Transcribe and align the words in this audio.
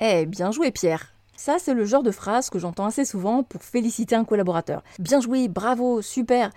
Eh, 0.00 0.26
bien 0.26 0.50
joué 0.50 0.70
Pierre 0.70 1.14
ça, 1.36 1.56
c'est 1.58 1.72
le 1.72 1.86
genre 1.86 2.02
de 2.02 2.10
phrase 2.10 2.50
que 2.50 2.58
j'entends 2.58 2.84
assez 2.84 3.06
souvent 3.06 3.42
pour 3.42 3.62
féliciter 3.62 4.14
un 4.14 4.26
collaborateur. 4.26 4.82
Bien 4.98 5.22
joué, 5.22 5.48
bravo, 5.48 6.02
super. 6.02 6.50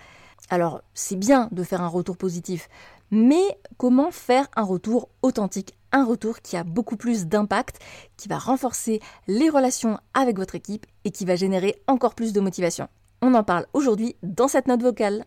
Alors, 0.50 0.82
c'est 0.92 1.16
bien 1.16 1.48
de 1.52 1.62
faire 1.62 1.80
un 1.80 1.88
retour 1.88 2.18
positif, 2.18 2.68
mais 3.10 3.42
comment 3.78 4.10
faire 4.10 4.46
un 4.56 4.62
retour 4.62 5.08
authentique? 5.22 5.72
Un 5.90 6.04
retour 6.04 6.42
qui 6.42 6.58
a 6.58 6.64
beaucoup 6.64 6.98
plus 6.98 7.24
d'impact, 7.24 7.78
qui 8.18 8.28
va 8.28 8.36
renforcer 8.36 9.00
les 9.26 9.48
relations 9.48 9.98
avec 10.12 10.36
votre 10.36 10.54
équipe 10.54 10.84
et 11.04 11.10
qui 11.12 11.24
va 11.24 11.34
générer 11.34 11.76
encore 11.86 12.14
plus 12.14 12.34
de 12.34 12.40
motivation. 12.40 12.88
On 13.22 13.32
en 13.32 13.42
parle 13.42 13.64
aujourd'hui 13.72 14.16
dans 14.22 14.48
cette 14.48 14.68
note 14.68 14.82
vocale. 14.82 15.24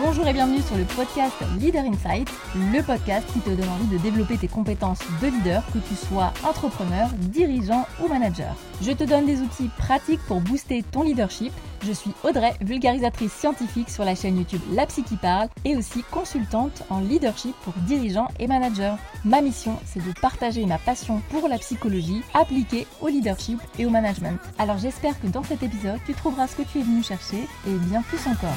Bonjour 0.00 0.26
et 0.26 0.32
bienvenue 0.32 0.62
sur 0.62 0.76
le 0.78 0.84
podcast 0.84 1.34
Leader 1.58 1.84
Insight, 1.84 2.30
le 2.54 2.82
podcast 2.82 3.26
qui 3.30 3.40
te 3.40 3.50
donne 3.50 3.68
envie 3.68 3.86
de 3.88 3.98
développer 3.98 4.38
tes 4.38 4.48
compétences 4.48 5.00
de 5.20 5.26
leader, 5.26 5.62
que 5.66 5.78
tu 5.78 5.94
sois 5.94 6.32
entrepreneur, 6.48 7.10
dirigeant 7.18 7.86
ou 8.02 8.08
manager. 8.08 8.56
Je 8.80 8.92
te 8.92 9.04
donne 9.04 9.26
des 9.26 9.42
outils 9.42 9.68
pratiques 9.76 10.22
pour 10.26 10.40
booster 10.40 10.82
ton 10.82 11.02
leadership. 11.02 11.52
Je 11.84 11.92
suis 11.92 12.12
Audrey, 12.24 12.54
vulgarisatrice 12.62 13.34
scientifique 13.34 13.90
sur 13.90 14.06
la 14.06 14.14
chaîne 14.14 14.38
YouTube 14.38 14.62
La 14.72 14.86
Psy 14.86 15.02
qui 15.02 15.16
parle 15.16 15.48
et 15.66 15.76
aussi 15.76 16.02
consultante 16.04 16.82
en 16.88 17.00
leadership 17.00 17.54
pour 17.62 17.74
dirigeants 17.86 18.28
et 18.38 18.46
managers. 18.46 18.94
Ma 19.26 19.42
mission, 19.42 19.78
c'est 19.84 20.02
de 20.02 20.18
partager 20.22 20.64
ma 20.64 20.78
passion 20.78 21.20
pour 21.28 21.48
la 21.48 21.58
psychologie 21.58 22.22
appliquée 22.32 22.86
au 23.02 23.08
leadership 23.08 23.60
et 23.78 23.84
au 23.84 23.90
management. 23.90 24.38
Alors 24.58 24.78
j'espère 24.78 25.20
que 25.20 25.26
dans 25.26 25.44
cet 25.44 25.62
épisode, 25.62 26.00
tu 26.06 26.14
trouveras 26.14 26.46
ce 26.46 26.56
que 26.56 26.62
tu 26.62 26.78
es 26.78 26.82
venu 26.82 27.02
chercher 27.02 27.46
et 27.68 27.74
bien 27.90 28.00
plus 28.00 28.26
encore. 28.26 28.56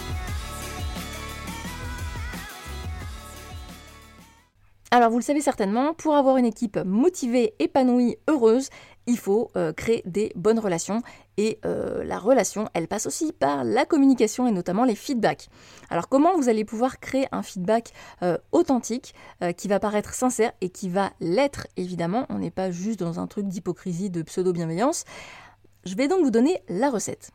Alors 4.91 5.11
vous 5.11 5.19
le 5.19 5.23
savez 5.23 5.41
certainement, 5.41 5.93
pour 5.93 6.15
avoir 6.15 6.37
une 6.37 6.47
équipe 6.47 6.77
motivée, 6.83 7.53
épanouie, 7.59 8.17
heureuse, 8.27 8.69
il 9.05 9.19
faut 9.19 9.51
euh, 9.55 9.71
créer 9.71 10.01
des 10.05 10.31
bonnes 10.35 10.57
relations 10.57 11.03
et 11.37 11.59
euh, 11.63 12.03
la 12.03 12.17
relation, 12.17 12.67
elle 12.73 12.87
passe 12.87 13.05
aussi 13.05 13.31
par 13.31 13.63
la 13.63 13.85
communication 13.85 14.47
et 14.47 14.51
notamment 14.51 14.85
les 14.85 14.95
feedbacks. 14.95 15.47
Alors 15.91 16.09
comment 16.09 16.35
vous 16.35 16.49
allez 16.49 16.65
pouvoir 16.65 16.99
créer 16.99 17.27
un 17.31 17.43
feedback 17.43 17.93
euh, 18.23 18.39
authentique 18.51 19.13
qui 19.57 19.67
va 19.67 19.79
paraître 19.79 20.15
sincère 20.15 20.53
et 20.59 20.69
qui 20.69 20.89
va 20.89 21.11
l'être 21.19 21.67
évidemment, 21.77 22.25
on 22.29 22.39
n'est 22.39 22.49
pas 22.49 22.71
juste 22.71 22.99
dans 22.99 23.19
un 23.19 23.27
truc 23.27 23.47
d'hypocrisie, 23.47 24.09
de 24.09 24.23
pseudo-bienveillance. 24.23 25.05
Je 25.85 25.95
vais 25.95 26.07
donc 26.07 26.23
vous 26.23 26.31
donner 26.31 26.63
la 26.67 26.89
recette. 26.89 27.29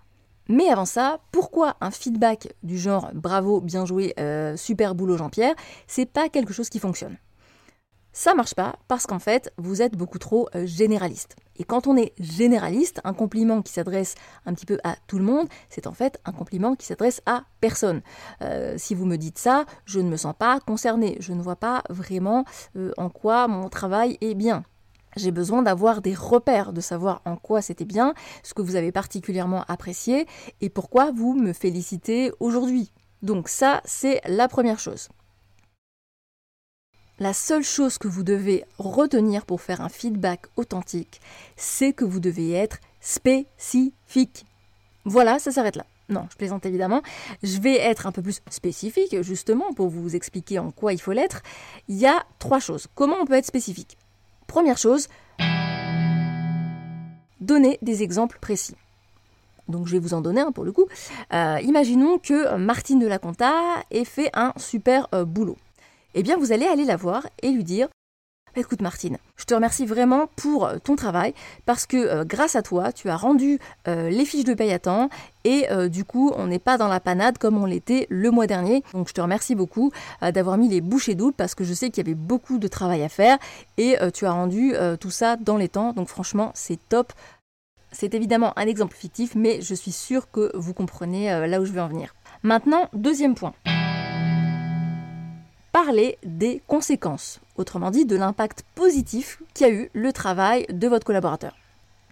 Mais 0.48 0.68
avant 0.68 0.84
ça, 0.84 1.20
pourquoi 1.30 1.76
un 1.80 1.92
feedback 1.92 2.52
du 2.64 2.78
genre 2.78 3.10
bravo, 3.14 3.60
bien 3.60 3.86
joué, 3.86 4.12
super 4.56 4.94
boulot 4.94 5.16
Jean-Pierre, 5.16 5.54
c'est 5.86 6.06
pas 6.06 6.28
quelque 6.28 6.52
chose 6.52 6.68
qui 6.68 6.80
fonctionne 6.80 7.16
ça 8.14 8.34
marche 8.34 8.54
pas 8.54 8.76
parce 8.88 9.06
qu'en 9.06 9.18
fait, 9.18 9.52
vous 9.58 9.82
êtes 9.82 9.96
beaucoup 9.96 10.18
trop 10.18 10.48
euh, 10.54 10.64
généraliste. 10.64 11.36
Et 11.56 11.64
quand 11.64 11.88
on 11.88 11.96
est 11.96 12.14
généraliste, 12.18 13.00
un 13.02 13.12
compliment 13.12 13.60
qui 13.60 13.72
s'adresse 13.72 14.14
un 14.46 14.54
petit 14.54 14.66
peu 14.66 14.78
à 14.84 14.96
tout 15.08 15.18
le 15.18 15.24
monde, 15.24 15.48
c'est 15.68 15.88
en 15.88 15.92
fait 15.92 16.20
un 16.24 16.32
compliment 16.32 16.76
qui 16.76 16.86
s'adresse 16.86 17.20
à 17.26 17.44
personne. 17.60 18.02
Euh, 18.40 18.76
si 18.78 18.94
vous 18.94 19.04
me 19.04 19.16
dites 19.16 19.38
ça, 19.38 19.66
je 19.84 19.98
ne 19.98 20.08
me 20.08 20.16
sens 20.16 20.34
pas 20.38 20.60
concerné. 20.60 21.16
Je 21.18 21.32
ne 21.32 21.42
vois 21.42 21.56
pas 21.56 21.82
vraiment 21.90 22.44
euh, 22.76 22.92
en 22.96 23.10
quoi 23.10 23.48
mon 23.48 23.68
travail 23.68 24.16
est 24.20 24.34
bien. 24.34 24.62
J'ai 25.16 25.32
besoin 25.32 25.62
d'avoir 25.62 26.00
des 26.00 26.14
repères, 26.14 26.72
de 26.72 26.80
savoir 26.80 27.20
en 27.24 27.36
quoi 27.36 27.62
c'était 27.62 27.84
bien, 27.84 28.14
ce 28.44 28.54
que 28.54 28.62
vous 28.62 28.76
avez 28.76 28.92
particulièrement 28.92 29.64
apprécié 29.66 30.26
et 30.60 30.70
pourquoi 30.70 31.10
vous 31.10 31.34
me 31.34 31.52
félicitez 31.52 32.32
aujourd'hui. 32.38 32.92
Donc 33.22 33.48
ça, 33.48 33.80
c'est 33.84 34.20
la 34.26 34.48
première 34.48 34.78
chose. 34.78 35.08
La 37.20 37.32
seule 37.32 37.62
chose 37.62 37.96
que 37.98 38.08
vous 38.08 38.24
devez 38.24 38.64
retenir 38.76 39.46
pour 39.46 39.60
faire 39.60 39.80
un 39.80 39.88
feedback 39.88 40.46
authentique, 40.56 41.20
c'est 41.54 41.92
que 41.92 42.04
vous 42.04 42.18
devez 42.18 42.52
être 42.52 42.78
spécifique. 43.00 44.46
Voilà, 45.04 45.38
ça 45.38 45.52
s'arrête 45.52 45.76
là. 45.76 45.86
Non, 46.08 46.26
je 46.32 46.36
plaisante 46.36 46.66
évidemment. 46.66 47.02
Je 47.44 47.60
vais 47.60 47.76
être 47.76 48.08
un 48.08 48.12
peu 48.12 48.20
plus 48.20 48.42
spécifique, 48.50 49.22
justement, 49.22 49.72
pour 49.74 49.90
vous 49.90 50.16
expliquer 50.16 50.58
en 50.58 50.72
quoi 50.72 50.92
il 50.92 51.00
faut 51.00 51.12
l'être. 51.12 51.42
Il 51.86 51.96
y 51.96 52.06
a 52.06 52.24
trois 52.40 52.58
choses. 52.58 52.88
Comment 52.96 53.16
on 53.20 53.26
peut 53.26 53.34
être 53.34 53.46
spécifique? 53.46 53.96
Première 54.48 54.76
chose, 54.76 55.06
donner 57.40 57.78
des 57.80 58.02
exemples 58.02 58.38
précis. 58.40 58.74
Donc 59.68 59.86
je 59.86 59.92
vais 59.92 60.00
vous 60.00 60.14
en 60.14 60.20
donner 60.20 60.40
un 60.40 60.50
pour 60.50 60.64
le 60.64 60.72
coup. 60.72 60.86
Euh, 61.32 61.58
imaginons 61.62 62.18
que 62.18 62.56
Martine 62.56 62.98
de 62.98 63.06
la 63.06 63.20
Conta 63.20 63.52
ait 63.92 64.04
fait 64.04 64.30
un 64.34 64.52
super 64.56 65.06
euh, 65.14 65.24
boulot 65.24 65.56
eh 66.14 66.22
bien 66.22 66.36
vous 66.36 66.52
allez 66.52 66.66
aller 66.66 66.84
la 66.84 66.96
voir 66.96 67.26
et 67.42 67.50
lui 67.50 67.64
dire 67.64 67.88
bah, 68.54 68.60
Écoute 68.60 68.80
Martine, 68.80 69.18
je 69.36 69.44
te 69.44 69.54
remercie 69.54 69.84
vraiment 69.84 70.28
pour 70.36 70.66
euh, 70.66 70.78
ton 70.82 70.96
travail 70.96 71.34
parce 71.66 71.86
que 71.86 71.96
euh, 71.96 72.24
grâce 72.24 72.56
à 72.56 72.62
toi, 72.62 72.92
tu 72.92 73.08
as 73.08 73.16
rendu 73.16 73.58
euh, 73.88 74.10
les 74.10 74.24
fiches 74.24 74.44
de 74.44 74.54
paye 74.54 74.72
à 74.72 74.78
temps 74.78 75.10
et 75.44 75.66
du 75.90 76.06
coup, 76.06 76.32
on 76.36 76.46
n'est 76.46 76.58
pas 76.58 76.78
dans 76.78 76.88
la 76.88 77.00
panade 77.00 77.36
comme 77.36 77.62
on 77.62 77.66
l'était 77.66 78.06
le 78.08 78.30
mois 78.30 78.46
dernier. 78.46 78.82
Donc 78.94 79.08
je 79.08 79.12
te 79.12 79.20
remercie 79.20 79.54
beaucoup 79.54 79.92
d'avoir 80.22 80.56
mis 80.56 80.70
les 80.70 80.80
bouchées 80.80 81.14
doubles 81.14 81.34
parce 81.34 81.54
que 81.54 81.64
je 81.64 81.74
sais 81.74 81.90
qu'il 81.90 82.02
y 82.02 82.08
avait 82.08 82.14
beaucoup 82.14 82.56
de 82.56 82.66
travail 82.66 83.02
à 83.02 83.10
faire 83.10 83.36
et 83.76 83.98
tu 84.14 84.24
as 84.24 84.32
rendu 84.32 84.72
tout 84.98 85.10
ça 85.10 85.36
dans 85.36 85.58
les 85.58 85.68
temps. 85.68 85.92
Donc 85.92 86.08
franchement, 86.08 86.50
c'est 86.54 86.78
top. 86.88 87.12
C'est 87.92 88.14
évidemment 88.14 88.58
un 88.58 88.66
exemple 88.66 88.96
fictif, 88.96 89.34
mais 89.34 89.60
je 89.60 89.74
suis 89.74 89.92
sûre 89.92 90.30
que 90.30 90.50
vous 90.54 90.72
comprenez 90.72 91.46
là 91.46 91.60
où 91.60 91.66
je 91.66 91.72
veux 91.72 91.82
en 91.82 91.88
venir. 91.88 92.14
Maintenant, 92.42 92.88
deuxième 92.94 93.34
point 93.34 93.52
parler 95.74 96.18
des 96.22 96.62
conséquences, 96.68 97.40
autrement 97.56 97.90
dit 97.90 98.06
de 98.06 98.14
l'impact 98.14 98.64
positif 98.76 99.42
qu'a 99.54 99.70
eu 99.70 99.90
le 99.92 100.12
travail 100.12 100.66
de 100.70 100.86
votre 100.86 101.04
collaborateur. 101.04 101.56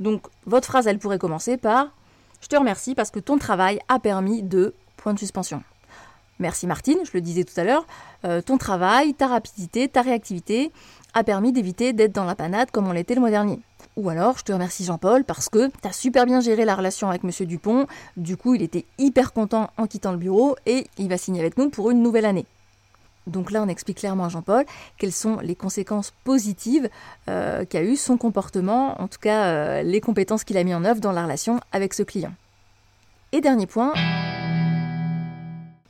Donc 0.00 0.26
votre 0.46 0.66
phrase, 0.66 0.88
elle 0.88 0.98
pourrait 0.98 1.20
commencer 1.20 1.56
par⁇ 1.58 1.84
Je 2.40 2.48
te 2.48 2.56
remercie 2.56 2.96
parce 2.96 3.12
que 3.12 3.20
ton 3.20 3.38
travail 3.38 3.78
a 3.86 4.00
permis 4.00 4.42
de... 4.42 4.74
point 4.96 5.14
de 5.14 5.18
suspension. 5.20 5.62
Merci 6.40 6.66
Martine, 6.66 6.98
je 7.04 7.12
le 7.14 7.20
disais 7.20 7.44
tout 7.44 7.54
à 7.56 7.62
l'heure, 7.62 7.86
euh, 8.24 8.42
ton 8.42 8.58
travail, 8.58 9.14
ta 9.14 9.28
rapidité, 9.28 9.86
ta 9.86 10.02
réactivité 10.02 10.72
a 11.14 11.22
permis 11.22 11.52
d'éviter 11.52 11.92
d'être 11.92 12.12
dans 12.12 12.24
la 12.24 12.34
panade 12.34 12.72
comme 12.72 12.88
on 12.88 12.92
l'était 12.92 13.14
le 13.14 13.20
mois 13.20 13.30
dernier. 13.30 13.60
Ou 13.96 14.08
alors, 14.08 14.38
je 14.38 14.42
te 14.42 14.52
remercie 14.52 14.84
Jean-Paul 14.84 15.22
parce 15.22 15.48
que 15.48 15.68
tu 15.68 15.88
as 15.88 15.92
super 15.92 16.26
bien 16.26 16.40
géré 16.40 16.64
la 16.64 16.74
relation 16.74 17.10
avec 17.10 17.22
Monsieur 17.22 17.46
Dupont. 17.46 17.86
Du 18.16 18.36
coup, 18.36 18.56
il 18.56 18.62
était 18.62 18.86
hyper 18.98 19.32
content 19.32 19.70
en 19.76 19.86
quittant 19.86 20.10
le 20.10 20.18
bureau 20.18 20.56
et 20.66 20.88
il 20.98 21.08
va 21.08 21.16
signer 21.16 21.38
avec 21.38 21.58
nous 21.58 21.70
pour 21.70 21.92
une 21.92 22.02
nouvelle 22.02 22.24
année. 22.24 22.46
Donc 23.26 23.50
là, 23.50 23.62
on 23.62 23.68
explique 23.68 23.98
clairement 23.98 24.24
à 24.24 24.28
Jean-Paul 24.28 24.64
quelles 24.98 25.12
sont 25.12 25.38
les 25.38 25.54
conséquences 25.54 26.12
positives 26.24 26.88
euh, 27.28 27.64
qu'a 27.64 27.82
eu 27.82 27.96
son 27.96 28.16
comportement, 28.16 29.00
en 29.00 29.08
tout 29.08 29.20
cas 29.20 29.44
euh, 29.44 29.82
les 29.82 30.00
compétences 30.00 30.44
qu'il 30.44 30.56
a 30.56 30.64
mis 30.64 30.74
en 30.74 30.84
œuvre 30.84 31.00
dans 31.00 31.12
la 31.12 31.24
relation 31.24 31.60
avec 31.70 31.94
ce 31.94 32.02
client. 32.02 32.32
Et 33.32 33.40
dernier 33.40 33.66
point, 33.66 33.94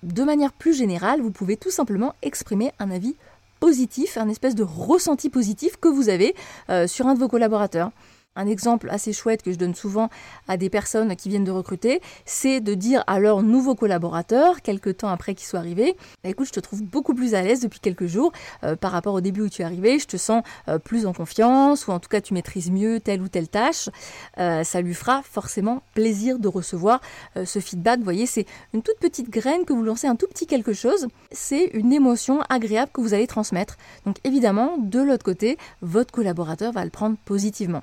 de 0.03 0.22
manière 0.22 0.53
plus 0.53 0.75
générale, 0.75 1.21
vous 1.21 1.31
pouvez 1.31 1.56
tout 1.56 1.71
simplement 1.71 2.15
exprimer 2.22 2.72
un 2.78 2.91
avis 2.91 3.16
positif, 3.60 4.16
un 4.19 4.28
espèce 4.28 4.54
de 4.54 4.65
ressenti 4.65 5.31
positif 5.31 5.76
que 5.76 5.88
vous 5.88 6.09
avez 6.09 6.34
euh, 6.69 6.87
sur 6.87 7.06
un 7.06 7.15
de 7.15 7.21
vos 7.21 7.28
collaborateurs. 7.28 7.92
Un 8.34 8.47
exemple 8.47 8.88
assez 8.91 9.12
chouette 9.12 9.43
que 9.43 9.53
je 9.53 9.59
donne 9.59 9.75
souvent 9.75 10.09
à 10.48 10.56
des 10.56 10.70
personnes 10.70 11.15
qui 11.16 11.28
viennent 11.28 11.44
de 11.44 11.50
recruter, 11.50 12.00
c'est 12.25 12.60
de 12.60 12.72
dire 12.72 13.04
à 13.06 13.19
leurs 13.19 13.43
nouveaux 13.43 13.75
collaborateurs, 13.75 14.62
quelques 14.62 14.98
temps 14.98 15.09
après 15.09 15.34
qu'ils 15.34 15.47
soient 15.47 15.59
arrivés, 15.59 15.97
bah, 16.25 16.31
écoute, 16.31 16.47
je 16.47 16.53
te 16.53 16.60
trouve 16.60 16.82
beaucoup 16.82 17.15
plus 17.15 17.34
à 17.34 17.42
l'aise 17.42 17.60
depuis 17.60 17.81
quelques 17.81 18.06
jours 18.06 18.32
euh, 18.65 18.75
par 18.75 18.91
rapport 18.91 19.12
au 19.12 19.21
début 19.21 19.42
où 19.42 19.48
tu 19.50 19.60
es 19.60 19.65
arrivé, 19.66 19.98
je 19.98 20.06
te 20.06 20.16
sens 20.16 20.42
euh, 20.69 20.78
plus 20.78 21.04
en 21.04 21.12
confiance, 21.12 21.87
ou 21.87 21.91
en 21.91 22.00
tout 22.00 22.09
cas 22.09 22.22
tu 22.22 22.32
maîtrises 22.32 22.71
mieux 22.71 23.00
telle 23.00 23.21
ou 23.21 23.28
telle 23.28 23.48
tâche. 23.48 23.91
Euh, 24.38 24.65
ça 24.65 24.81
lui 24.81 24.94
fera 24.94 25.22
forcément 25.22 25.82
plaisir 25.94 26.38
de 26.38 26.48
recevoir 26.48 27.00
ce 27.44 27.59
feedback. 27.59 27.98
Vous 27.98 28.04
voyez, 28.04 28.26
c'est 28.26 28.47
une 28.72 28.82
toute 28.82 28.98
petite 28.98 29.28
graine 29.28 29.65
que 29.66 29.75
vous 29.75 29.82
lancez, 29.82 30.06
un 30.06 30.16
tout 30.16 30.26
petit 30.26 30.47
quelque 30.47 30.72
chose, 30.72 31.09
c'est 31.31 31.66
une 31.75 31.92
émotion 31.92 32.41
agréable 32.48 32.91
que 32.92 33.00
vous 33.00 33.12
allez 33.12 33.26
transmettre. 33.26 33.76
Donc 34.06 34.16
évidemment, 34.25 34.78
de 34.78 35.00
l'autre 35.00 35.25
côté, 35.25 35.59
votre 35.82 36.12
collaborateur 36.12 36.72
va 36.72 36.84
le 36.84 36.91
prendre 36.91 37.16
positivement. 37.25 37.83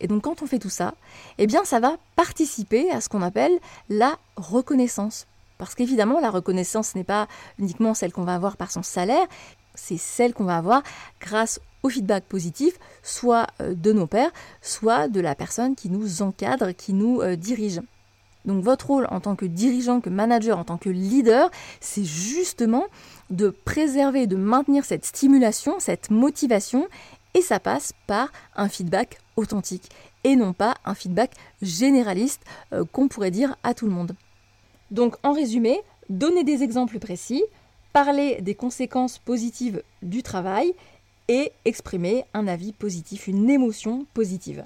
Et 0.00 0.06
donc 0.08 0.22
quand 0.22 0.42
on 0.42 0.46
fait 0.46 0.58
tout 0.58 0.70
ça, 0.70 0.94
eh 1.38 1.46
bien 1.46 1.64
ça 1.64 1.80
va 1.80 1.96
participer 2.16 2.90
à 2.90 3.00
ce 3.00 3.08
qu'on 3.08 3.22
appelle 3.22 3.58
la 3.88 4.18
reconnaissance. 4.36 5.26
Parce 5.58 5.74
qu'évidemment, 5.74 6.20
la 6.20 6.30
reconnaissance 6.30 6.94
n'est 6.94 7.04
pas 7.04 7.28
uniquement 7.58 7.94
celle 7.94 8.12
qu'on 8.12 8.24
va 8.24 8.34
avoir 8.34 8.56
par 8.56 8.70
son 8.70 8.82
salaire, 8.82 9.26
c'est 9.74 9.98
celle 9.98 10.34
qu'on 10.34 10.44
va 10.44 10.56
avoir 10.56 10.82
grâce 11.20 11.60
au 11.82 11.88
feedback 11.88 12.24
positif, 12.24 12.78
soit 13.02 13.46
euh, 13.60 13.74
de 13.74 13.92
nos 13.92 14.06
pairs, 14.06 14.30
soit 14.62 15.08
de 15.08 15.20
la 15.20 15.34
personne 15.34 15.74
qui 15.74 15.90
nous 15.90 16.22
encadre, 16.22 16.72
qui 16.72 16.92
nous 16.92 17.20
euh, 17.20 17.36
dirige. 17.36 17.80
Donc 18.44 18.62
votre 18.62 18.88
rôle 18.88 19.06
en 19.10 19.20
tant 19.20 19.36
que 19.36 19.46
dirigeant, 19.46 20.00
que 20.00 20.10
manager, 20.10 20.58
en 20.58 20.64
tant 20.64 20.76
que 20.76 20.90
leader, 20.90 21.50
c'est 21.80 22.04
justement 22.04 22.84
de 23.30 23.48
préserver, 23.48 24.26
de 24.26 24.36
maintenir 24.36 24.84
cette 24.84 25.04
stimulation, 25.04 25.76
cette 25.78 26.10
motivation 26.10 26.86
et 27.34 27.40
ça 27.40 27.58
passe 27.58 27.92
par 28.06 28.30
un 28.54 28.68
feedback 28.68 29.18
authentique 29.36 29.90
et 30.24 30.36
non 30.36 30.52
pas 30.52 30.76
un 30.84 30.94
feedback 30.94 31.32
généraliste 31.62 32.42
euh, 32.72 32.84
qu'on 32.84 33.08
pourrait 33.08 33.30
dire 33.30 33.56
à 33.62 33.74
tout 33.74 33.86
le 33.86 33.92
monde. 33.92 34.14
Donc 34.90 35.16
en 35.22 35.32
résumé, 35.32 35.80
donner 36.08 36.44
des 36.44 36.62
exemples 36.62 36.98
précis, 36.98 37.42
parler 37.92 38.40
des 38.40 38.54
conséquences 38.54 39.18
positives 39.18 39.82
du 40.02 40.22
travail 40.22 40.74
et 41.28 41.52
exprimer 41.64 42.24
un 42.34 42.46
avis 42.46 42.72
positif, 42.72 43.28
une 43.28 43.48
émotion 43.48 44.06
positive. 44.14 44.64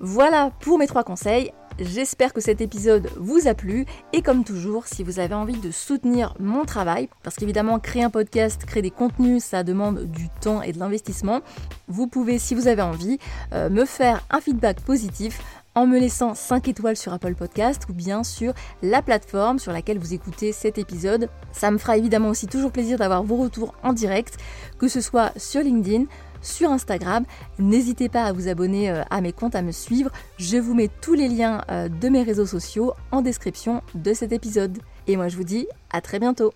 Voilà 0.00 0.50
pour 0.60 0.78
mes 0.78 0.86
trois 0.86 1.04
conseils. 1.04 1.52
J'espère 1.78 2.32
que 2.32 2.40
cet 2.40 2.60
épisode 2.60 3.08
vous 3.16 3.48
a 3.48 3.54
plu 3.54 3.86
et 4.12 4.22
comme 4.22 4.44
toujours, 4.44 4.86
si 4.86 5.02
vous 5.02 5.18
avez 5.18 5.34
envie 5.34 5.58
de 5.58 5.70
soutenir 5.70 6.34
mon 6.38 6.64
travail, 6.64 7.08
parce 7.22 7.36
qu'évidemment 7.36 7.78
créer 7.78 8.02
un 8.02 8.10
podcast, 8.10 8.64
créer 8.66 8.82
des 8.82 8.90
contenus, 8.90 9.42
ça 9.42 9.62
demande 9.62 10.04
du 10.04 10.28
temps 10.40 10.62
et 10.62 10.72
de 10.72 10.78
l'investissement, 10.78 11.40
vous 11.88 12.06
pouvez, 12.06 12.38
si 12.38 12.54
vous 12.54 12.68
avez 12.68 12.82
envie, 12.82 13.18
euh, 13.52 13.70
me 13.70 13.84
faire 13.84 14.22
un 14.30 14.40
feedback 14.40 14.80
positif 14.80 15.40
en 15.74 15.86
me 15.86 15.98
laissant 15.98 16.34
5 16.34 16.68
étoiles 16.68 16.96
sur 16.96 17.12
Apple 17.12 17.34
Podcast 17.34 17.84
ou 17.88 17.94
bien 17.94 18.24
sur 18.24 18.52
la 18.82 19.00
plateforme 19.00 19.58
sur 19.58 19.72
laquelle 19.72 19.98
vous 19.98 20.12
écoutez 20.12 20.52
cet 20.52 20.76
épisode. 20.76 21.30
Ça 21.52 21.70
me 21.70 21.78
fera 21.78 21.96
évidemment 21.96 22.28
aussi 22.28 22.46
toujours 22.46 22.72
plaisir 22.72 22.98
d'avoir 22.98 23.22
vos 23.22 23.36
retours 23.36 23.74
en 23.82 23.94
direct, 23.94 24.36
que 24.78 24.88
ce 24.88 25.00
soit 25.00 25.32
sur 25.38 25.62
LinkedIn, 25.62 26.04
sur 26.42 26.70
Instagram. 26.70 27.24
N'hésitez 27.58 28.08
pas 28.08 28.24
à 28.24 28.32
vous 28.32 28.48
abonner 28.48 28.90
euh, 28.90 29.02
à 29.10 29.20
mes 29.20 29.32
comptes, 29.32 29.54
à 29.54 29.62
me 29.62 29.72
suivre. 29.72 30.10
Je 30.38 30.58
vous 30.58 30.74
mets 30.74 30.90
tous 31.00 31.14
les 31.14 31.28
liens 31.28 31.64
euh, 31.70 31.88
de 31.88 32.08
mes 32.08 32.22
réseaux 32.22 32.46
sociaux 32.46 32.92
en 33.10 33.22
description 33.22 33.82
de 33.94 34.12
cet 34.12 34.32
épisode. 34.32 34.78
Et 35.06 35.16
moi 35.16 35.28
je 35.28 35.36
vous 35.36 35.44
dis 35.44 35.66
à 35.90 36.00
très 36.00 36.18
bientôt. 36.18 36.52